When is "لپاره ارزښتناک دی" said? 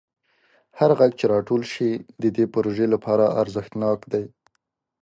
2.93-4.25